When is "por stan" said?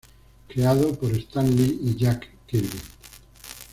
0.95-1.47